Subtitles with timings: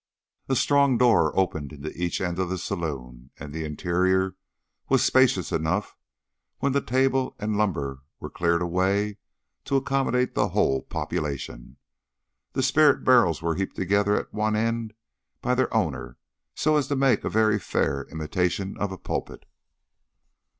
[0.49, 4.35] A strong door opened into each end of the saloon, and the interior
[4.89, 5.95] was spacious enough,
[6.57, 9.19] when the table and lumber were cleared away,
[9.65, 11.77] to accommodate the whole population.
[12.53, 14.95] The spirit barrels were heaped together at one end
[15.39, 16.17] by their owner,
[16.55, 19.45] so as to make a very fair imitation of a pulpit.